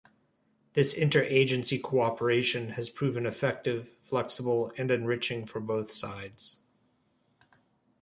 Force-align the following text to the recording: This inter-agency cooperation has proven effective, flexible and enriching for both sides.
This 0.73 0.95
inter-agency 0.95 1.77
cooperation 1.77 2.69
has 2.69 2.89
proven 2.89 3.27
effective, 3.27 3.91
flexible 4.01 4.71
and 4.75 4.89
enriching 4.89 5.45
for 5.45 5.59
both 5.59 5.91
sides. 5.91 6.57